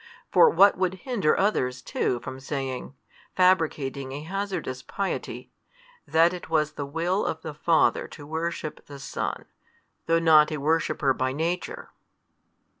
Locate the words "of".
7.23-7.43